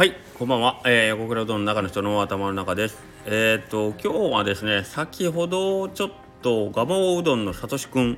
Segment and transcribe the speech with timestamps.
[0.00, 0.80] はい、こんばんは。
[0.86, 2.96] えー、横倉うどんの中の人の頭の中です。
[3.26, 6.10] えっ、と今日はですね、先ほどちょっ
[6.40, 8.16] とガモうどんのさとしくん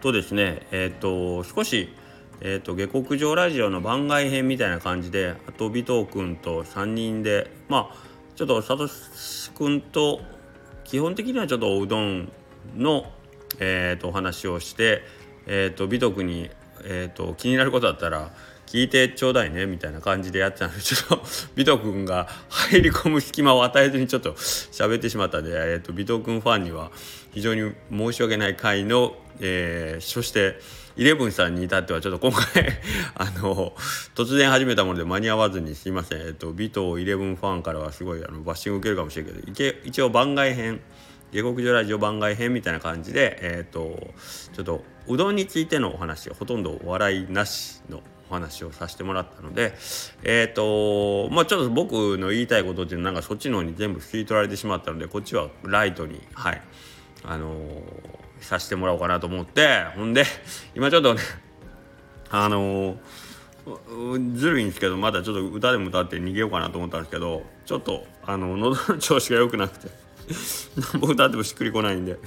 [0.00, 1.94] とですね、えっ、と少し
[2.40, 7.96] えっ、と下克上ラジオの番外編みたいな感じで、あと尾藤くんと3人で、まあ
[8.34, 10.22] ちょっとさとしくんと
[10.84, 12.32] 基本的にはちょっとおうどん
[12.74, 13.04] の
[13.60, 15.02] えっ、とお話をして、
[15.46, 16.48] えっ、と尾藤くんに
[16.84, 18.30] えっ、と気になることあったら。
[18.68, 26.92] 聞いてちょうだいねみたいな感じでやってたのでちょっと尾藤君が入り込む隙間を与えずにちょっと喋ってしまったんで、えーと、尾藤君ファンには
[27.32, 30.58] 非常に申し訳ない回の、えー、そして
[30.96, 32.68] イレブンさんに至ってはちょっと今回
[33.14, 33.72] あの
[34.14, 36.52] 突然始めたもので間に合わずにすいません、えーと、尾
[36.92, 40.82] 藤イレブンファンからはすごいあのバッシング受けるかもしれないけど一応番外編
[41.32, 44.12] 下克上ラジオ番外編みたいな感じで、えーと
[44.52, 49.74] ちょっとうどんについてのお話ほとんど笑いなしのお話をさせてもらったので
[50.22, 56.62] えっ、ー、とまあちょっと僕の言いたいことっていうのはなんかそっちの方に全部吸い取られてしまったのでこっちはライトにはい
[57.24, 57.82] あのー、
[58.40, 60.24] させてもらおうかなと思ってほんで
[60.74, 61.20] 今ちょっとね
[62.30, 70.07] あのー、ずるいんですけどまだちょっと歌でも歌って逃げようかなと思ったんですけどちょっとあの喉の調子が良くなくて。
[70.92, 72.18] 何も歌ってもしっくりこないんで。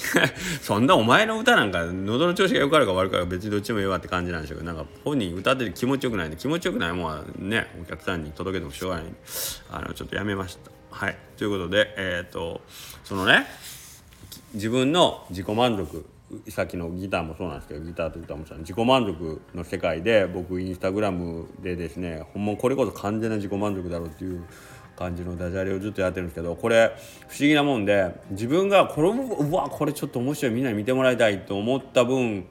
[0.62, 9.14] そんなお前の歌なんか喉の調子が良かるか悪いか別にどっちもええわって感じなんでしょうけどなんか本人歌ってて気持ちよくないんで気持ちよくないもんはねお客さんに届けてもしょうがないんで
[9.70, 10.70] あのちょっとやめました。
[10.90, 11.18] はい。
[11.36, 12.62] ということでえっ、と
[13.04, 13.46] そのね
[14.54, 16.04] 自分の自己満足
[16.48, 24.44] さっきのギターもそうなんですけどギターと歌もそう自己満足の世界で僕インスタグラムでですねほんまこれこそ完全な自己満足だろうっていう
[25.00, 26.94] 感じのダジャレをずっとやってるんですけどこれ
[27.26, 32.44] 不思議なもんで自分がこれうわこれちょっと面白いみんなに見てもらいたいと思った分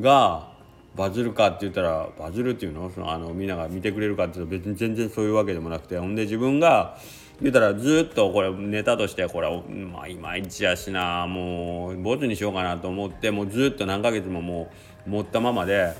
[0.00, 0.50] が
[0.96, 2.90] バズるかって言ったらバズるっていうの？
[2.90, 6.98] そのあのみんなが見てくれるかっていうと別に全然そういうわけでもなくてほんで自分が
[7.40, 14.70] 言うたらずっとこれネタとしてこれまあいまいちやしなもうボツにしようかなと思ってもうずっと何ヶ月もも
[15.06, 15.92] う持ったままで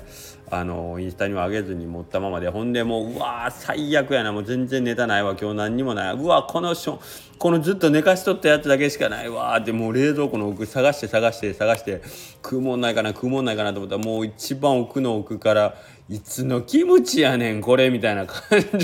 [0.49, 4.31] あのインスタには上げずに持ったままでほんでもううわ最悪やな。
[4.31, 5.35] もう全然ネタないわ。
[5.39, 6.13] 今日何にもない。
[6.13, 7.01] うわこのしょ
[7.39, 12.01] このずっと寝かしとったやつだけしかないわってもう冷蔵庫の奥探して探して探して
[12.43, 15.75] 食うもんないかな食うもんないかなと思ったらもう一番奥の奥から
[16.07, 18.25] いつのキムチやねんこれみたいな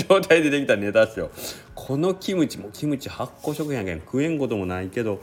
[0.08, 1.30] 状態でできたネタっすよ。
[1.90, 5.20] このキムチもキムチ発酵食品やけん食えんこともないけど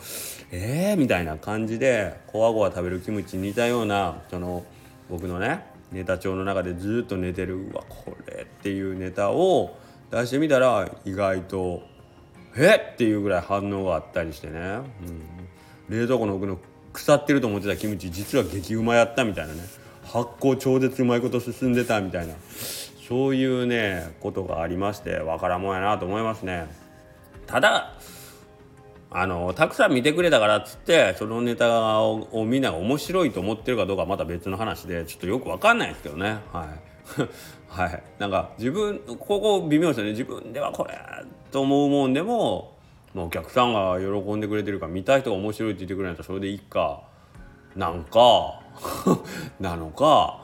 [0.51, 4.65] えーみたいな感じでこわごわ食べるキムチ似たようなその
[5.09, 5.63] 僕のね
[5.93, 9.77] ネタ帳の中でずっと寝てるうわこれっていうネタを
[10.11, 11.83] 出してみたら意外と
[12.57, 16.59] えっていうぐらい反応があったりしてね、うん、冷蔵庫の奥の
[16.91, 19.61] 腐ってると思ってたキムチ実は激うまやったみたいなね。
[20.03, 22.33] 発酵超絶うまいこと進んでたみたいな。
[23.07, 26.67] そういうねことがありましてわからんもんやなと思いますね。
[27.45, 27.93] ただ
[29.09, 36.39] あのたくさん見てくれたからっつってそのネタをみんなが面白いと思ってるかどうかはまた別の話でちょっとよく分かんないですけどね。
[36.51, 36.67] はい。
[37.69, 38.03] はい。
[38.19, 40.11] なんか自分ここ微妙ですよね。
[40.11, 40.99] 自分ではこれ
[41.51, 42.75] と思うもんでも、
[43.13, 47.03] まあ、お客さんが喜んでくれてるか見たい人が面白いって言ってくれないとそれでいいか。
[47.77, 48.61] なんか
[49.61, 50.41] なのか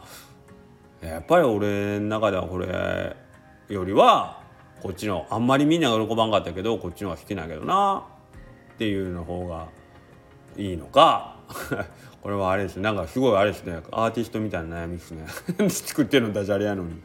[1.07, 3.15] やっぱり俺の中ではこれ
[3.69, 4.41] よりは
[4.81, 8.03] こっちのあんまりみんなが喜ばんかったけどこっちの方が好きなんやけどな
[8.73, 9.67] っていうの方が
[10.57, 11.35] いいのか。
[12.21, 15.25] これはあれですねなんかすごいあれですねアーティストみたいな悩みですね。
[15.69, 17.01] 作ってるのダジャレやのに、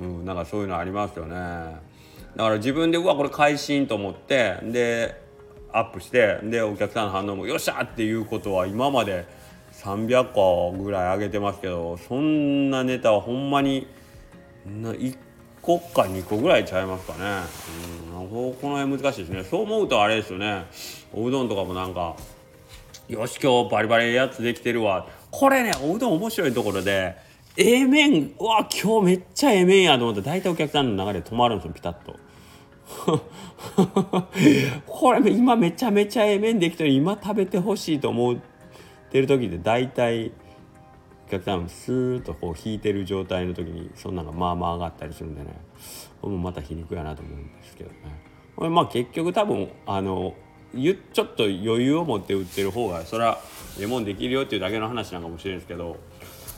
[0.00, 1.34] うん、なんかそういうのありますよね。
[1.34, 5.22] だから自分でうわこれ会心と思ってで
[5.70, 9.26] アップしてでお客さんの反応もよっしゃっていうことは今まで
[9.82, 13.86] 300個ぐらい上げてますけどそんなネタはほんまに
[14.66, 15.16] 1
[15.60, 17.42] 個か2個ぐらいちゃいますかね、
[18.12, 19.44] うん、この辺難しいですね。
[19.44, 20.66] そう思うとあれですよね。
[21.12, 22.16] おうどんとかもなんか
[23.08, 25.06] よし今日バリバリやつできてるわ。
[25.30, 27.16] これねおうどん面白いところで
[27.56, 32.16] A 面うわ今日めっちゃ A 面やと思って大体お客さんの流れ止まるんですよピタッと。
[34.86, 36.90] これ今めちゃめちゃ A 面できてる。
[36.90, 38.40] 今食べてほしいと思う。
[39.14, 40.32] ってる時で大体
[41.28, 45.56] お客さんスーッとこう引いてる状態の時にそんなのがまあまあ上がったりするんでね
[46.20, 47.96] これもまた皮肉やなと思うんですけどね。
[48.56, 50.34] これまあ結局多分あの
[50.72, 53.38] ちょっと余裕を持って売ってる方がそれは
[53.78, 55.96] ええもんできるよっていうだけの話なんかもしれないですけど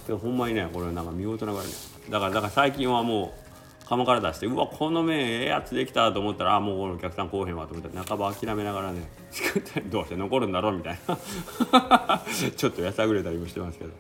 [0.07, 1.71] けどほんまにねこれなんか見事ながらね
[2.09, 3.46] だからだから最近はもう
[3.89, 9.09] 釜から出してうわこの麺ええやつできたと思ったらあもうこのお客さん来おへんわと思ったら半ば諦めながらね
[9.87, 11.17] どうせ残るんだろうみたいな。
[12.57, 13.93] ちょっとやさぐれたりもしてますけど。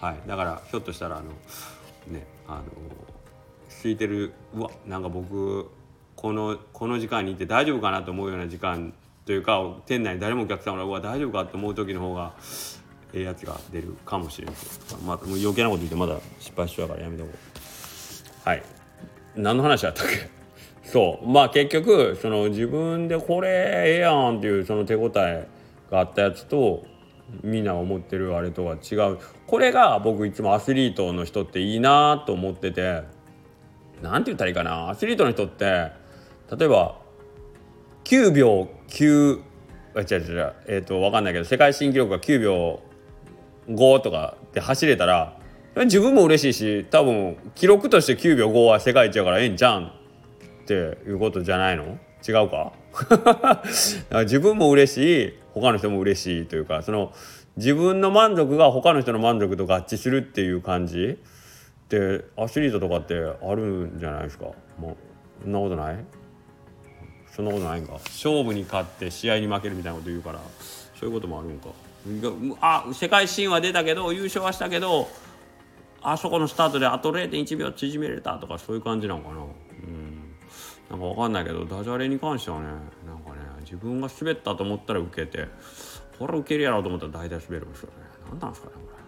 [0.00, 0.16] はい。
[0.26, 1.30] だからひょっとしたらあの
[2.08, 2.64] ねあの
[3.68, 5.70] 空いてるうわなんか僕
[6.16, 8.92] このこの時間にいて大丈夫かなと思うような時間
[9.24, 12.32] というか店内誰もお客さんがうわ大丈夫かと思う時の方が
[13.12, 14.54] ええやつが出るかもしれんけ
[14.90, 17.30] ど、まあ、もう余計なこと言ってまだ失敗しちゃうからやめとこ
[18.44, 18.48] う。
[18.48, 18.62] はい。
[19.36, 20.30] 何の話だったっけ？
[20.88, 21.28] そう。
[21.28, 25.46] まあ結局その自分でこれええやんっていうその手応え
[25.90, 26.84] があったやつと
[27.42, 29.18] みんな思ってるあれとは違う。
[29.46, 33.02] これが僕いつもアスリートの人っていいなと思ってて
[34.02, 34.90] 何て言ったらいいかな。
[34.90, 35.64] アスリートの人って
[36.56, 36.96] 例えば
[38.04, 39.40] 9秒9
[39.94, 42.80] あ違う違うえっ、ー、と分かんないけど世界新記録が9秒
[43.68, 45.37] 5とかで走れたら
[45.84, 49.90] 自分も嬉しいし多分記録として9秒5は世界一やからええんじゃんっ
[50.66, 51.98] ていうことじゃないの？
[52.26, 52.72] 違うか？
[54.24, 55.34] 自分も嬉しい。
[55.54, 57.12] 他の人も嬉しいというかその
[57.56, 61.18] 自分の満足が他の人の満足と合致するっていう感じ
[61.88, 63.62] でアスリートとかってある
[63.96, 64.44] んじゃないですか？
[64.78, 64.96] もう
[65.44, 65.96] そんなことない？
[67.34, 67.94] そんなことないんか？
[67.94, 70.40] 勝負に勝って試合に負けるみたいなこと言うから
[71.00, 71.68] そういうこともあるんか？
[72.60, 75.08] あ世界新は出たけど優勝はしたけど
[76.12, 79.36] あそこのスタートであと0.1秒縮めれたとかそういう感じなのかな。
[79.36, 80.34] うん。
[80.90, 82.76] なんか分かんないけどダジャレに関してはねなん
[83.22, 85.46] かね自分が滑ったと思ったら受けて
[86.18, 87.94] これ受けるやろうと思ったら大体滑るんですよね。
[88.30, 88.98] 何なんですかねこれ。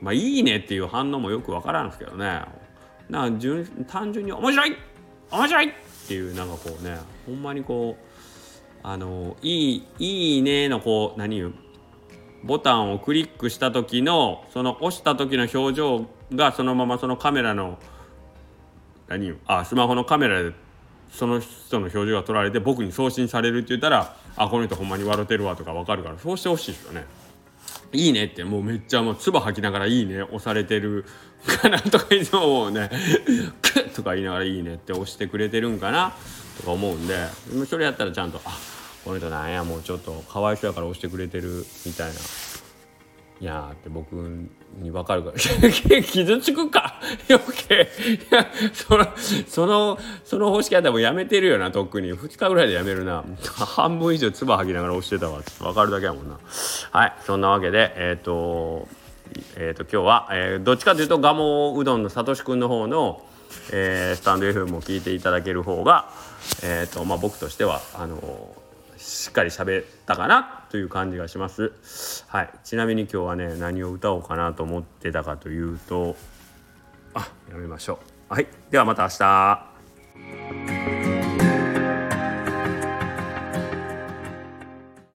[0.00, 2.42] まあいいねっていう反応もよく分からんですけどね。
[3.08, 3.46] なんか
[3.86, 4.76] 単純に面白い
[5.30, 5.72] 面白いっ
[6.08, 8.04] ていうなんかこうねほんまにこう
[8.82, 11.54] あのいいいいねのこう何言う？
[12.44, 17.78] ボタンをクリックした時のその押した時の表情がそのままそのカメラの
[19.08, 20.52] 何あスマホのカメラで
[21.10, 27.04] その人の表情が撮られて僕に送信されるって言ったらあこの人ほんまに笑ってるわとか分かるからそうしてほしいですよね。
[27.92, 31.04] いいねってもうめっちゃもう唾吐きながらいいね押されてる
[31.46, 32.90] かなとかいつも思うね
[33.62, 36.12] クッ とか言いながらいいねって押してくれてるんかな
[36.58, 37.14] とか思うんで
[37.68, 38.58] それやったらちゃんとあ
[39.04, 42.14] この人なんやもうちょっとかわいそうやから押してくれてるみたいな。
[43.40, 45.36] いやって僕に分かるから。
[46.02, 47.00] 傷つくか。
[47.28, 47.90] 余計。
[48.72, 49.06] その
[49.46, 52.12] そのその方式やったらもうやめてるよなとっくに。
[52.14, 53.24] 2日ぐらいでやめるな。
[53.44, 55.42] 半分以上唾吐きながら押してたわ。
[55.58, 56.38] 分かるだけやもんな。
[56.92, 58.88] はいそんなわけでえっ、と
[59.56, 63.22] えっ、と今日は、えー、どっちかというと蒲生うどんのさとしくんの方の、
[63.72, 66.08] えー、スタンド F も聞いていただける方が
[66.62, 68.54] えっ、とまあ僕としてはあの
[69.04, 71.72] しっかり喋ったかなという感じがします。
[72.26, 76.16] はい、ちなみに今日はね何を歌おうかなと思ってたかというと
[77.12, 77.98] あやめましょ
[78.30, 78.34] う。
[78.34, 79.08] はい、ではまた明
[80.88, 80.93] 日。